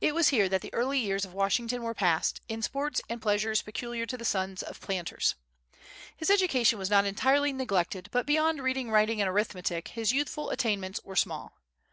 [0.00, 3.62] It was here that the early years of Washington were passed, in sports and pleasures
[3.62, 5.36] peculiar to the sons of planters.
[6.16, 10.98] His education was not entirely neglected, but beyond reading, writing, and arithmetic, his youthful attainments
[11.04, 11.52] were small.